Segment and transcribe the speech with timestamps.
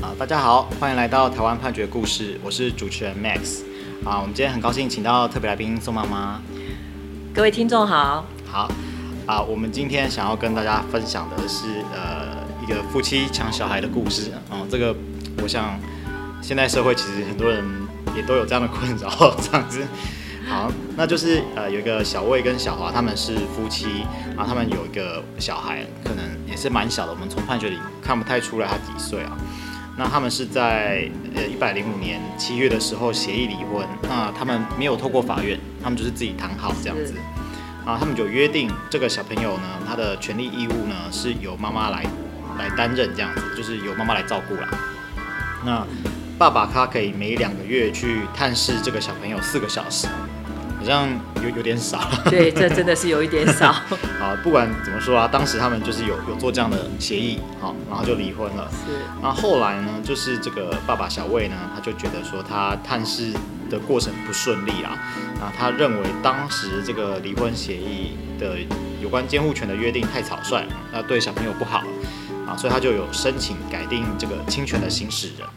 [0.00, 3.62] 啊，大家好，欢迎来到台湾判决故事，我是主持人 Max。
[4.04, 6.40] 啊，我们今天很高兴请到特别来宾宋妈妈。
[7.34, 8.24] 各位听众好。
[8.46, 8.70] 好。
[9.26, 14.30] 啊，我们今天想要跟大家分享的是，呃，一个夫妻抢小孩的故事。
[14.48, 14.94] 啊，这个
[15.42, 15.76] 我想
[16.40, 17.64] 现在社会其实很多人
[18.14, 19.82] 也都有这样的困扰，这样子。
[20.46, 24.04] 好，那就是呃，有一个小魏跟小华，他们是夫妻，
[24.36, 29.36] 然后他们有一个小孩，可能也是蛮小的，我们从判决里看不太出来他几岁啊。
[29.96, 37.14] 那他们是在呃一百零五年七月的时候协议离婚，那他们没有透过法院，他们就是自己谈好这样子，
[37.86, 42.04] 啊，他们就约定这个小朋友呢，他的权利义务呢是由妈妈来
[42.58, 44.68] 来担任这样子，就是由妈妈来照顾啦。
[45.64, 45.86] 那
[46.36, 50.08] 爸爸他可以每两个月去探视这个小朋友四个小时。
[50.84, 51.08] 好像
[51.42, 51.98] 有有点少，
[52.28, 53.72] 对，这真的是有一点少。
[54.20, 58.68] 好，不管怎么说啊，当时他们就是有有做这样的协议，好，然后就离婚了。
[58.70, 58.92] 是。
[59.22, 63.32] 那后来呢，就是这个爸爸小魏呢，他就觉得说他探视
[63.70, 64.98] 的过程不顺利啊，
[65.40, 68.58] 那，他认为当时这个离婚协议的
[69.02, 71.82] 有关监护权的约定太草率，那对小朋友不好，
[72.46, 75.48] 啊，所以他就有申请改定这个侵权的行使人。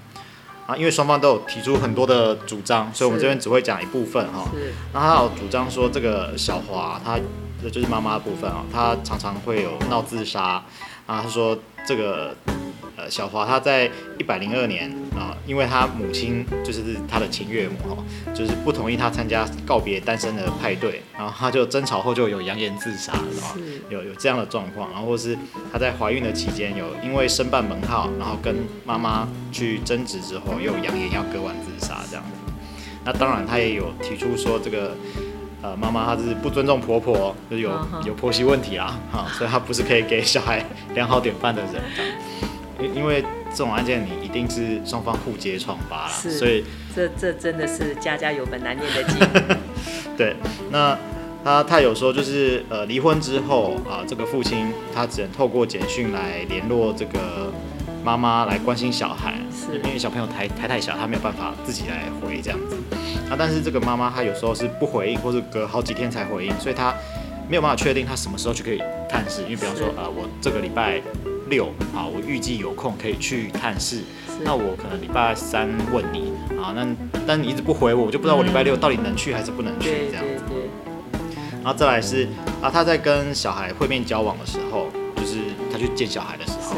[0.68, 4.44] 啊，因为双方都有提出很多的主张，所以我们这边只会讲一部分哈。
[4.54, 4.72] 是。
[4.94, 7.18] 那他有主张说，这个小华他
[7.72, 10.64] 就是妈妈的部分啊，他常常会有闹自杀
[11.08, 11.22] 啊。
[11.24, 11.58] 他说
[11.88, 12.36] 这个。
[13.08, 23.14] 呃，小华他在一百零二年啊、呃，因为他母亲就是他的前岳母哈，就是不同意他参加告别单身的派对，然后他就争吵后就有扬言自杀，
[23.90, 25.38] 有有这样的状况，然后或是
[25.72, 32.54] 他在怀孕的期间有因为申办门号，然后跟妈妈去争执之后又扬言要割腕自杀这样子。
[33.06, 34.96] 那当然他也有提出说这个
[35.62, 37.72] 呃妈妈她是不尊重婆婆，就是有
[38.06, 41.82] 有婆媳问题啊哈，所以她不是可以给小孩良好典范的人。
[42.80, 46.64] 因因为这种案件，你一定是双方互揭疮疤了，所以
[46.96, 49.58] 这这真的是家家有本难念的经。
[50.18, 50.36] 对，
[50.72, 50.98] 那
[51.44, 57.52] 他他有说就是呃离婚之后啊，这个父亲他只能透过简讯来联络这个
[58.04, 62.76] 妈妈来关心小孩，是因为小朋友太太太小，他没有办法自己来回这样子。
[63.30, 66.94] 啊，但是这个妈妈她有时候是不回应，或者隔好几天才回应，所以她
[67.50, 69.42] 没有办法确定她什么时候就可以探视。
[69.44, 71.02] 因为比方说啊，我这个礼拜。
[71.50, 74.02] 六啊，我预计有空可以去探视，
[74.44, 76.32] 那我可能礼拜三问你
[76.62, 76.88] 啊，那
[77.26, 80.44] 但你一直不回我，我就不知道我礼拜六到底能去还是不能去这样子。
[81.64, 82.28] 然后再来是
[82.62, 85.38] 啊，他在跟小孩会面交往的时候，就是
[85.72, 86.76] 他去见小孩的时候，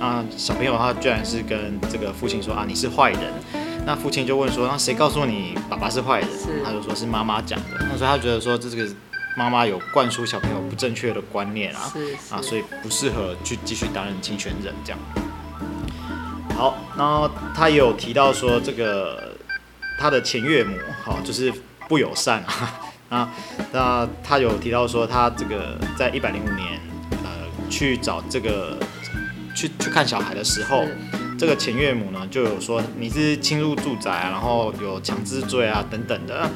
[0.00, 3.20] 那，小朋友他居然是跟这个父亲说啊，你是坏人，
[3.86, 6.28] 那父亲就问说，那谁告诉你爸爸是坏人？
[6.64, 8.88] 他就说是妈妈讲的，那所以他觉得说这这个。
[9.36, 11.92] 妈妈有灌输小朋友不正确的观念啊，
[12.30, 14.98] 啊，所以不适合去继续担任亲权人这样。
[16.56, 19.36] 好，然后他也有提到说，这个
[19.98, 21.52] 他的前岳母，好，就是
[21.88, 22.80] 不友善啊。
[23.10, 23.30] 啊，
[23.72, 26.80] 那他有提到说，他这个在一百零五年，
[27.22, 27.30] 呃，
[27.68, 28.78] 去找这个
[29.54, 30.84] 去去看小孩的时候，
[31.38, 36.50] 这个前岳母呢就有说你是侵入住宅啊，然后有强制罪啊等等的。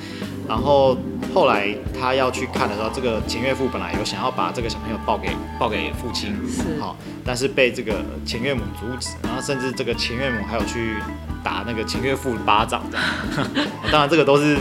[0.48, 0.96] 然后
[1.34, 1.68] 后来
[2.00, 5.28] 他要去看的时候，这个前岳父本来有想要把这个小朋友抱给
[5.58, 10.96] 抱给父亲，是好，但是被这个前岳母阻止，然后甚至这个前岳母还有去
[11.44, 13.46] 打那个前岳父巴掌这样。
[13.92, 14.56] 当然这个都是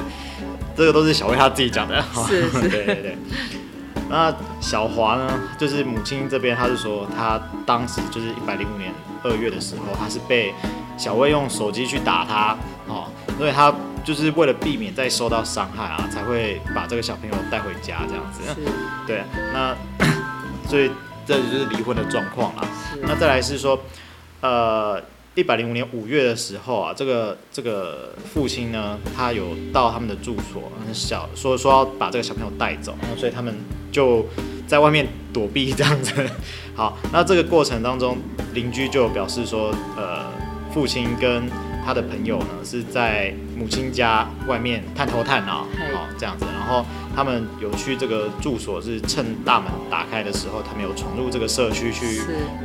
[0.76, 3.18] 这个都是小薇他自己讲的， 是， 是对对对。
[4.10, 8.92] 那小华呢，就是母亲这边，他是说他当时就是一百零五年
[9.24, 10.54] 二月的时候，他是被
[10.98, 13.06] 小薇用手机去打他，哦，
[13.38, 13.74] 所以他。
[14.08, 18.42] 就是为了避免再受到伤害啊，才会把这个小朋友带回家这样子。
[19.06, 19.76] 对，那
[20.66, 20.90] 所以
[21.26, 22.66] 这就是离婚的状况啦。
[23.02, 23.78] 那再来是说，
[24.40, 25.04] 呃，
[25.36, 33.54] 一百零五年五月的时候啊，这个这个父亲呢，他有到他们的住所，很小，说说要把这个小朋友带走，所以他们
[33.92, 34.26] 就
[34.66, 36.14] 在外面躲避这样子。
[36.74, 38.18] 好，那这个过程当中，
[38.54, 40.24] 邻居就表示说，呃，
[40.74, 41.44] 父亲跟
[41.88, 46.86] 他的朋友呢是在母亲家外面探头探脑，哦，这样子，然后
[47.16, 52.20] 他们有去这个住所，是趁大门打开的时候，他们有闯入这个社区去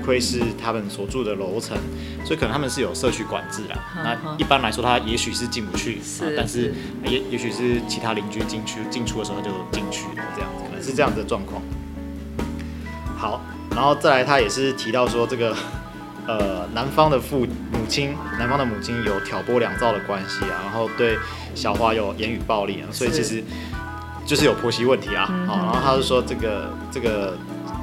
[0.04, 1.78] 窥视他们所住的楼层，
[2.24, 3.78] 所以可能他们是有社区管制的。
[3.94, 6.00] 那一般来说，他也许是进不去，
[6.36, 11.62] 但是也也许是其他邻居进去进出的时候他就进去了，这样子，可能是这样的状况。
[13.16, 13.40] 好，
[13.70, 15.54] 然后再来，他也是提到说这个。
[16.25, 17.44] 呃，男方的父
[17.82, 21.19] 母亲，男方的母亲有挑拨两造的关系啊，然后对
[21.52, 23.43] 小花有言语暴力啊，所以其实
[24.25, 25.26] 就是有婆媳问题啊。
[25.49, 27.37] 好，然后他就说这个这个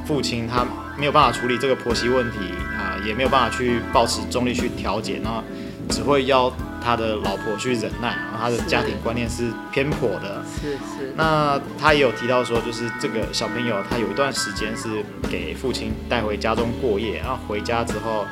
[0.05, 0.65] 父亲他
[0.97, 2.37] 没有办法处理这个婆媳问题
[2.77, 5.43] 啊，呃也没有办法去保持中立去调解，那
[5.89, 6.49] 只会要
[6.81, 10.41] 他的老婆去忍耐，然后他的家庭观念是偏颇的。
[10.61, 11.13] 是是。
[11.17, 18.25] 那他也有提到说，就是这个小朋友他有一段时间是给父亲带回家中过夜，然后回家之后，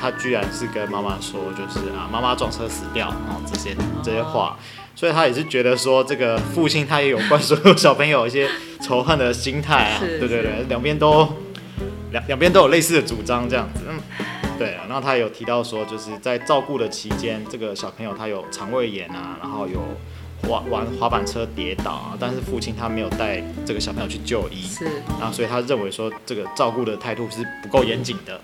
[0.00, 4.56] 他居然是跟妈妈说，就是啊妈妈撞车死掉啊这些这些话。
[4.94, 8.50] 所以他也是觉得说，这个父亲他也有关所有小朋友一些
[8.82, 11.28] 仇恨的心态啊，对对对，两边都
[12.10, 13.96] 两两边都有类似的主张这样子，嗯，
[14.58, 14.82] 对啊。
[14.88, 19.80] 然后他有提到说，就是在照顾的期间，这个小朋友他有肠胃炎啊，然后有
[20.48, 24.84] 滑玩滑板车跌倒啊，但是父亲他没有带这个小朋友去就医，是，
[25.20, 28.40] 然后所以他认为说这个照顾的态度是不够严谨的。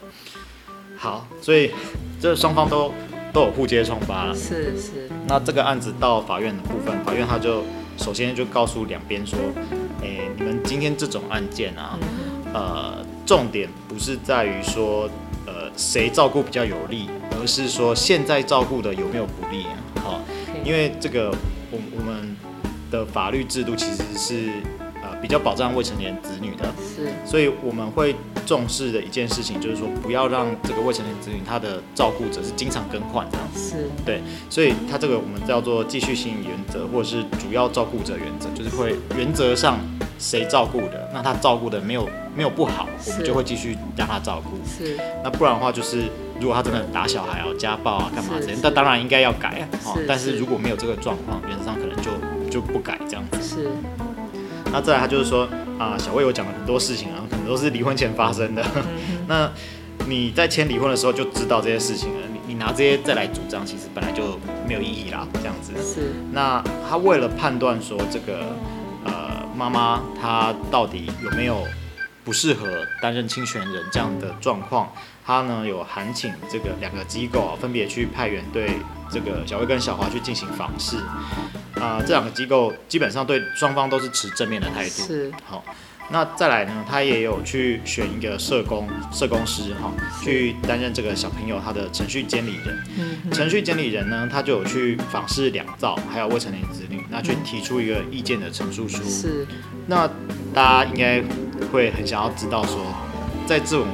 [1.05, 1.71] 好，所以
[2.19, 2.91] 这双方都。
[3.35, 5.11] 都有互揭疮疤了，是是。
[5.27, 7.65] 那这个案子到法院的部分，法院他就
[7.99, 9.37] 首先就告诉两边说，
[10.03, 11.99] 诶，你们今天这种案件啊，
[12.53, 15.11] 呃，重点不是在于说，
[15.47, 19.75] 呃，谁照顾比较有利，而是说现在照顾的有没有不利啊？
[20.01, 20.21] 好，
[20.65, 21.29] 因为这个
[21.73, 22.37] 我我们
[22.93, 24.49] 的法律制度其实是。
[25.25, 39.79] 比较保障未成年子女的，是，所以我们会重视的一件事情，就是说不要让这个未成年子女他的照顾者是经常更换这样，是，对，所以他这个我们叫做继续性原则，或者是主要照顾者原则，就是会原则上
[40.19, 42.07] 谁照顾的，那他照顾的没有
[42.37, 46.03] 没有不好，我们就会继续让他照顾，是，那不然的话就是
[46.39, 50.35] 如果他真的打小孩啊、家暴啊干嘛这些，那当然应该要改啊，哦，但是。
[50.35, 52.11] 如果没有这个状况，原则上可能就
[52.51, 53.71] 就不改这样子，是。
[54.73, 58.65] 那再来，他就是说啊，小魏有讲了很多事情啊，可能都是离婚前发生的。
[59.29, 59.51] 那
[60.07, 65.73] 你在签离婚的时候就知道这些事情了，你你拿这些再来主张，其实本来就没有意义啦，这样子。
[65.81, 66.13] 是。
[66.33, 68.57] 那他为了判断说这个
[69.05, 71.65] 呃妈妈她到底有没有
[72.25, 72.67] 不适合
[73.01, 74.93] 担任侵权人这样的状况，
[75.25, 78.71] 他呢有函请这个两个机构分别去派员对
[79.11, 80.97] 这个小薇跟小华去进行访视。
[81.81, 84.91] 啊、呃，这两个机构基本上对双方都是持正面的态度。
[84.91, 85.65] 是，好，
[86.11, 89.91] 那再来呢，他也有去选一个社工、社工师哈，
[90.23, 92.83] 去担任这个小朋友他的程序监理人。
[92.97, 99.03] 嗯，程序监理人呢，他就有去访视两造，还有未成年子女，那去提出一个意见的陈述书。
[99.03, 99.47] 是，
[99.87, 100.09] 那
[100.55, 101.23] 大家应该
[101.73, 102.87] 会很想要知道说，
[103.47, 103.87] 在这种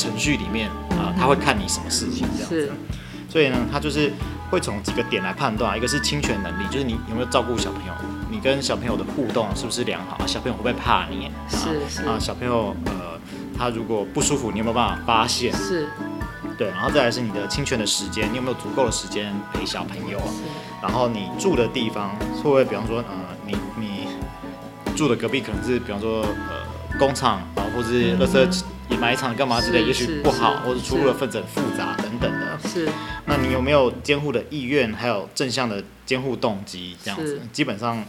[0.00, 2.72] 程序里面啊、呃，他会看你什么事情这样子。
[3.28, 4.12] 所以呢，他就是。
[4.50, 7.92] 会从几个点来判断，一个是侵权能力，就是你有没有照顾小朋友，
[8.28, 11.30] 你跟小朋友的互动是不是良好，小朋友会不会怕你？
[11.48, 13.16] 是是啊，小朋友呃，
[13.56, 15.54] 他如果不舒服，你有没有办法发现？
[15.54, 15.88] 是，
[16.58, 20.18] 对，然后再来是你的侵权的时间，你有没有足够的时间陪小朋友？
[20.18, 20.42] 是，
[20.82, 23.14] 然后你住的地方会不会，比方说呃，
[23.46, 24.08] 你你
[24.96, 32.58] 住的隔壁可能是比方说呃工厂啊，或者是垃圾掩埋场干嘛之类，也许不好，或者出入的分子很复杂等等的。
[32.68, 32.88] 是。
[33.26, 36.96] 那你有没有监护的意愿，还有正向的监护动机？
[37.02, 38.04] 这样子，基本上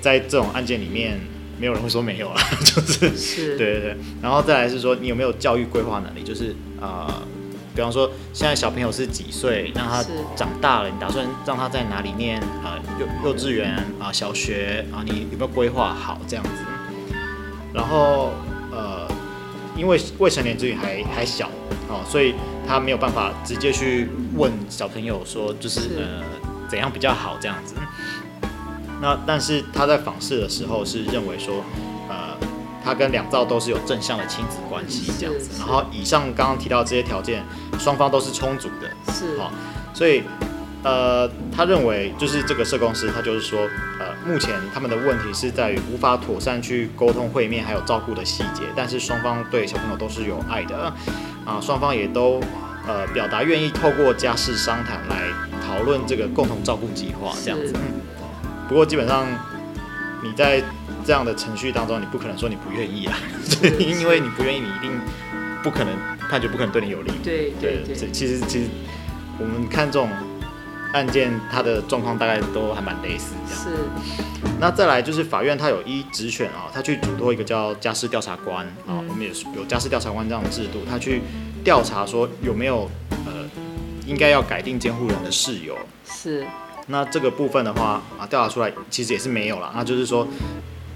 [0.00, 1.20] 在这种案件里面，
[1.58, 3.96] 没有人会说没有啊， 就是，是，对对对。
[4.20, 6.22] 然后再来是说，你有没有教育规划能力？
[6.24, 7.08] 就是呃，
[7.74, 10.04] 比方说现在小朋友是几岁，让他
[10.34, 15.04] 长大了，你打算让他在哪里念呃幼幼稚园啊、呃、小学啊？
[15.06, 16.50] 你有没有规划好这样子？
[17.72, 18.51] 然后呃，
[19.76, 21.48] 因为未成年子女还还小
[21.88, 22.34] 哦，所以。
[22.64, 26.22] 他没有办法直接去问小朋友说，就是呃
[26.68, 27.74] 怎样比较好这样子。
[29.00, 31.56] 那但是他在访视的时候是认为说，
[32.08, 32.36] 呃，
[32.82, 35.50] 他跟两造都是有正向的亲子关系这样子。
[35.58, 37.42] 然后以上刚刚提到这些条件，
[37.80, 39.50] 双方都是充足的，是好，
[39.92, 40.22] 所以
[40.84, 43.60] 呃他认为就是这个社工师他就是说，
[43.98, 50.92] 呃目前他们的问题是在于无法妥善去沟通会面还有照顾的细节，但是双方对小朋友都是有爱的。
[51.44, 52.40] 啊，双方也都
[52.86, 55.24] 呃表达愿意透过家事商谈来
[55.66, 57.74] 讨论这个共同照顾计划这样子。
[58.68, 59.26] 不过基本上
[60.22, 60.62] 你在
[61.04, 63.18] 这样的程序当中，你不可能说你不愿意啊，
[63.78, 64.92] 因为你不愿意，你一定
[65.64, 65.92] 不可能
[66.30, 67.10] 判决不可能对你有利。
[67.24, 68.68] 对对对，其实其实
[69.40, 70.08] 我们看这种
[70.92, 73.62] 案件，它的状况大概都还蛮类似这样。
[73.62, 73.70] 是。
[74.60, 81.22] 那再来就是法院，他有一职权啊，他去嘱托一个叫家事调查官啊，我们也是有家事调查官这样的制度，他去
[81.64, 82.88] 调查说有没有
[83.26, 83.32] 呃
[84.06, 85.76] 应该要改定监护人的事由。
[86.04, 86.46] 是。
[86.86, 90.26] 那这个部分的话啊，调查出来其实也是没有了，那就是说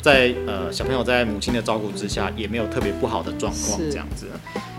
[0.02, 4.26] 在呃小朋友在母亲的照顾之下，也没有特别不好的状况这样子，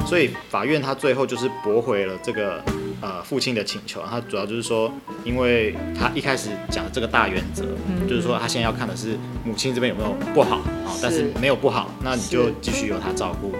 [0.05, 2.63] 所以法院他最后就是驳回了这个。
[2.99, 4.91] 呃，父亲的请求，他主要就是说，
[5.23, 13.53] 因为他一开始讲的这个大原则，嗯、就是说他现在要看的是母亲这边有没有不好，啊，但是没有不好，那你就继续由他照顾。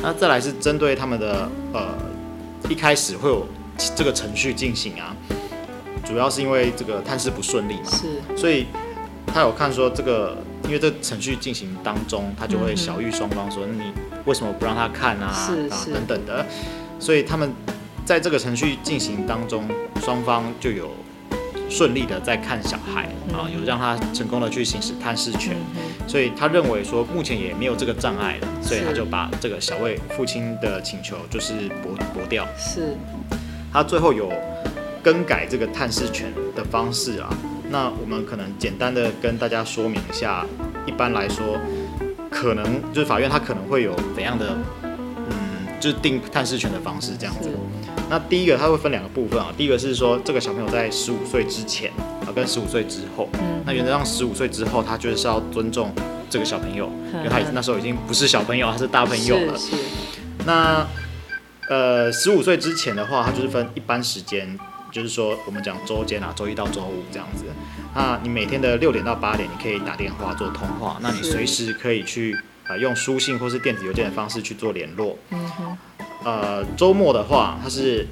[0.00, 1.88] 那再来是针对他们的呃
[2.68, 3.46] 一开始会有
[3.96, 5.16] 这个程序进行啊，
[6.04, 8.66] 主要是因为这个探视不顺利嘛，是，所以
[9.26, 13.92] 他有看说这个，因为这程序进行当中，他就会小玉双方说，你
[14.24, 16.46] 为什么不让他看啊，是啊等等的，
[17.00, 17.52] 所以他们
[18.04, 19.68] 在这个程序进行当中，
[20.00, 20.90] 双方就有。
[21.70, 25.56] 顺利的在看小孩啊，有让他成功的去行使探视权，
[26.06, 32.46] 所以他认为说目前也没有这个障碍了，所以他就把这个小魏父亲的请求就是驳驳掉。
[32.56, 32.94] 是，
[33.72, 34.30] 他最后有
[35.02, 37.34] 更改这个探视权的方式啊，
[37.70, 40.46] 那我们可能简单的跟大家说明一下，
[40.86, 41.58] 一般来说，
[42.30, 45.34] 可能就是法院他可能会有怎样的，嗯，
[45.80, 47.50] 就是定探视权的方式这样子。
[48.10, 49.52] 那第一个，它会分两个部分啊。
[49.56, 51.90] 第一个是说，这个小朋友在十五岁之前
[52.26, 53.28] 啊，跟十五岁之后。
[53.34, 53.62] 嗯。
[53.66, 55.92] 那原则上，十五岁之后，他就是要尊重
[56.28, 59.58] 这个小朋友，因为他那时候已经不是小朋友，他是大朋友了。
[59.58, 59.70] 是。
[59.70, 59.82] 是
[60.46, 60.86] 那
[61.70, 64.58] 呃，十五岁之前的话，他就是分一般时间，
[64.92, 67.46] 就是说我们讲周间啊，周一到周五这样子。
[67.94, 70.98] 那你每天的六点到八点，你可以打电话做通话。
[71.00, 72.34] 那你随时可以去
[72.64, 75.16] 啊、呃，用书信或是电子邮件的方式去做联络。
[75.30, 75.78] 嗯哼。
[76.24, 78.06] 呃，周末的话，它是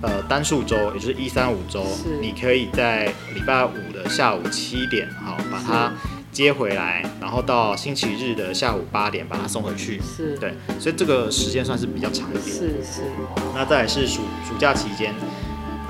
[0.00, 1.84] 呃单数周，也就是一三五周，
[2.20, 5.92] 你可以在礼拜五的下午七点，好把它
[6.30, 10.00] 接回来，然后到星期日的下午八点把它送回去。
[10.00, 12.44] 是，对，所以这个时间算是比较长一点。
[12.44, 13.02] 是是。
[13.52, 15.12] 那再来是暑暑假期间，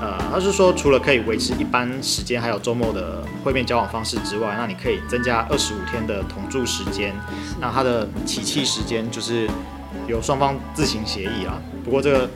[0.01, 7.13] 呃，他是说除了可以维持一般时间，还有周末的会面交往方式之外，那你可以增加二十五天的同住时间。
[7.61, 9.47] 那它的起气时间就是。
[10.07, 12.29] 有双方自行协议啊，不过这个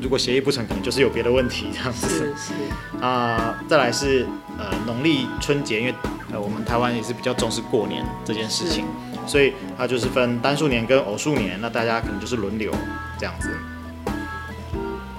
[0.00, 2.08] 如果协议不成，可能就是有别的问题这样子。
[2.08, 2.52] 是是。
[3.00, 4.26] 啊、呃，再来是
[4.58, 5.94] 呃农历春节，因为
[6.32, 8.84] 呃我们台湾也是比较重视过年这件事情，
[9.26, 12.72] 所以它就是分单数年跟偶数年，那大家可能就是轮流
[13.18, 13.50] 这样子。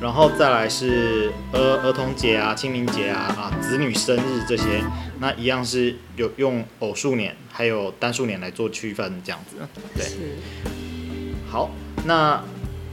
[0.01, 4.81] 然后再来是儿儿童节啊、清明节啊、啊子女生日这些，
[5.19, 9.57] 那一样是有用偶数年还有单数年来做区分这样子。
[9.95, 10.05] 对。
[10.05, 10.37] 是。
[11.49, 11.69] 好。
[12.05, 12.41] 那，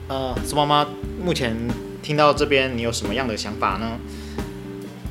[0.08, 0.86] 呃，苏妈妈，
[1.24, 1.56] 目前
[2.02, 3.98] 听到这边，你有什么样的想法呢？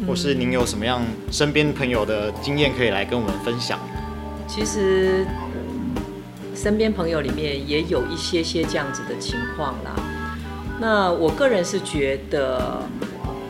[0.06, 3.80] 或是您有什么样身边朋友的经验可以来跟我们分享？
[4.48, 5.26] 其实，
[6.54, 9.96] 身边朋友里面也有一些些这样子的情况啦。
[10.80, 12.84] 那我个人是觉得，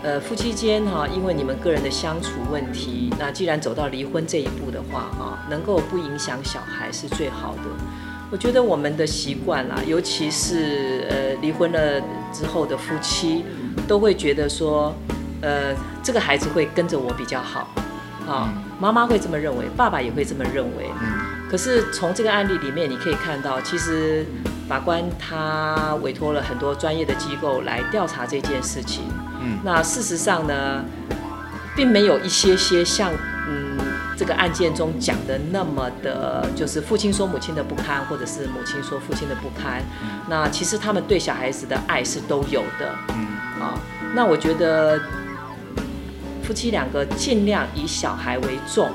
[0.03, 7.63] 呃，夫妻间哈，因为你们个人的相处问题，那既然走到离婚这一步的话，啊，能够不影响小孩是最好的。
[8.35, 12.01] 我觉得我们的习惯啦，尤其是呃离婚了
[12.33, 13.45] 之后的夫妻，
[13.87, 14.93] 都会觉得说，
[15.41, 15.73] 呃
[16.03, 17.69] 这个孩子会跟着我比较好，
[18.27, 20.89] 啊，妈妈会这么认为，爸爸也会这么认为。
[21.49, 24.25] 可是从这个案例里面，你可以看到，其实
[24.67, 29.05] 法官他委托了很多专业的机构来调查这件事情。
[29.39, 30.83] 嗯，那事实上呢，
[31.73, 33.34] 并没有一些些像嗯。
[34.17, 39.83] 这个案件中讲的那么的，就是父亲说母亲的不堪，或者是母亲说父亲的不堪。
[40.29, 42.95] 那其实他们对小孩子的爱是都有的。
[43.09, 43.27] 嗯，
[43.61, 43.77] 啊，
[44.15, 44.99] 那我觉得
[46.43, 48.89] 夫妻两个尽量以小孩为重。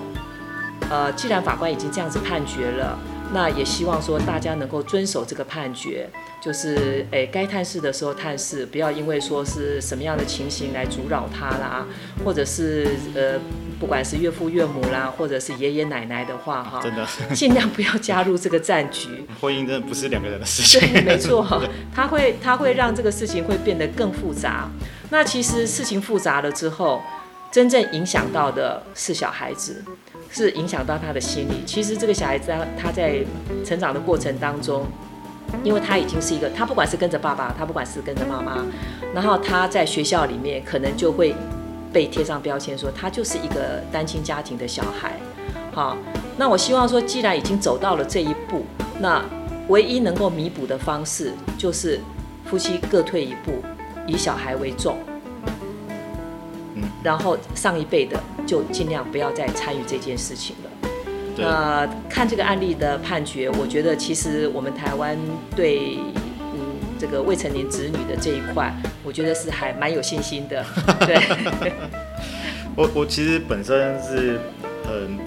[0.88, 2.98] 呃，既然法官已经这样子判决了，
[3.32, 6.08] 那也希望说大家能够遵守这个判决。
[6.40, 11.86] 就是诶，该探视的时候探视，不要因为说是什么样的情形来阻扰他啦，
[12.24, 13.38] 或者是呃，
[13.80, 19.08] 不管是岳父岳母啦，或者是爷爷奶奶的话哈，真的 尽量不要加入这个战局。
[19.40, 20.92] 婚姻真的不是两个人的事情。
[20.92, 24.68] 对，没错， 他会他会让这个事情会变得更复杂。
[25.08, 27.00] 那其实事情复杂了之后，
[27.50, 29.82] 真正影响到的是小孩子，
[30.30, 31.64] 是影响到他的心理。
[31.64, 33.25] 其实这个小孩子他在
[33.64, 34.87] 成长的过程当中。
[35.64, 38.64] 因为他已经是一个，他不管是跟着爸爸，他不管是跟着妈妈，
[39.12, 41.34] 然后他在学校里面可能就会
[41.92, 45.18] 被贴上标签，说他就是一个单亲家庭的小孩。
[45.73, 45.97] 好，
[46.37, 48.64] 那我希望说，既然已经走到了这一步，
[48.99, 49.25] 那
[49.68, 52.00] 唯一能够弥补的方式就是
[52.44, 53.62] 夫妻各退一步，
[54.06, 54.97] 以小孩为重。
[57.02, 60.88] 然后上一辈的就尽量不要再参与这件事情了。
[61.37, 65.16] 那看这个案例的判决，我觉得其实我们台湾
[65.56, 66.23] 对嗯
[67.00, 68.71] 这个未成年子女的这一块，
[69.02, 70.62] 我觉得是还蛮有信心的。
[71.07, 71.16] 对，
[72.76, 74.38] 我我其实本身是
[74.85, 75.19] 很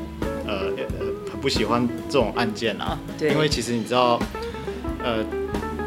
[0.45, 0.71] 呃
[1.31, 4.19] 很不喜欢这种案件啊，对，因为其实你知道，
[5.03, 5.25] 呃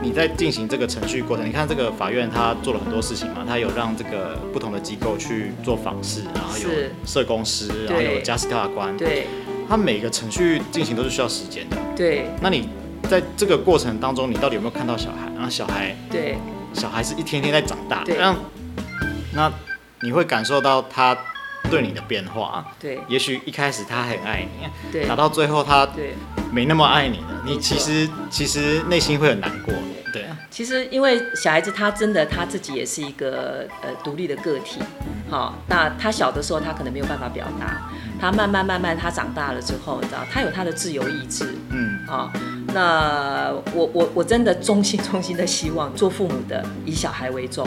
[0.03, 6.69] 你在进行这个程序过程，你看这个法院他做了很多事情嘛，他有让这个不同的机构去做访视，然后有
[7.05, 9.27] 社工师，然后有家事调查官，对。
[9.69, 11.77] 他每个程序进行都是需要时间的。
[11.97, 12.27] 对。
[12.41, 12.69] 那你
[13.09, 15.26] 在这个过程当中，你到底有没有看到小孩？
[15.37, 16.37] 然后小孩对。
[16.75, 18.19] 小孩是一天天在长大，对，
[19.33, 19.51] 那
[20.03, 21.17] 你会感受到他
[21.71, 25.89] 对你的变化，对，也许一开始他很爱你，对，打到最后他
[26.53, 29.73] 没那么爱你了，你其实其实内心会很难过，
[30.13, 30.27] 对。
[30.51, 34.79] 其实因为小孩子他真的他自己也是一个呃独立的个体，
[35.31, 37.91] 好，那他小的时候他可能没有办法表达，
[38.21, 42.31] 他慢慢慢慢他长大了之后，你知道他有他的自由意志，嗯，好，
[42.77, 47.67] 那我我我真的衷心衷心的希望做父母的以小孩为重。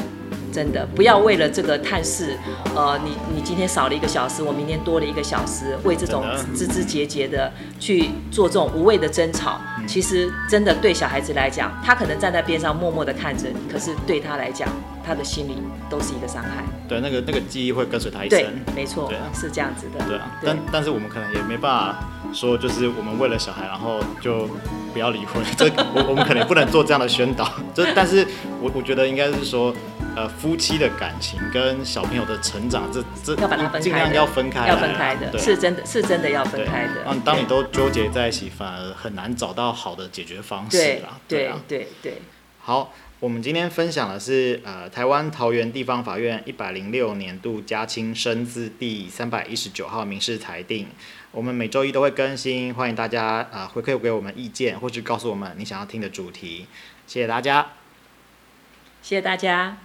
[0.52, 2.36] 真的不要为了这个探视，
[2.76, 6.26] 呃，你你今天少了一个小时，我明天多了一个小时，为这种
[6.56, 14.70] 枝枝节节的去做这种无谓的争吵，嗯、其实真的对小孩子来讲，他可能站在边上默默的看着你，可是对他来讲，
[15.06, 15.58] 他的心里
[15.90, 16.64] 都是一个伤害。
[16.88, 18.40] 对，那个那个记忆会跟随他一生。
[18.40, 20.06] 对，没错，对啊，是这样子的。
[20.06, 22.00] 对啊，对但但是我们可能也没办法
[22.34, 24.48] 说，就是我们为了小孩，然后就
[24.94, 25.44] 不要离婚。
[25.58, 27.52] 这我我们可能不能做这样的宣导。
[27.74, 28.26] 就但是
[28.62, 29.74] 我我觉得应该是说。
[30.16, 37.06] 呃，夫妻的感情跟小朋友的成长，这这要把它分开，尽量要分开，要分开的，是真的是真的要分开的。
[37.08, 41.20] 嗯当你都纠结在一起，反而很难找到好的解决方式啦。
[41.28, 42.22] 对对对对。
[42.62, 50.88] 好，我们今天分享的是呃，台湾桃园地方法院一百零六年度家亲生字第三百一十九号民事裁定。
[51.32, 56.68] 我们每周一都会更新，欢迎大家呃回馈给我们意见，或是告诉我们你想要听的主题。
[57.08, 57.72] 谢谢大家，
[59.02, 59.80] 谢谢大家。